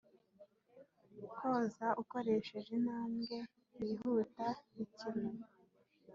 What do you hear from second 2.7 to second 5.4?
intambwe yihuta ikime,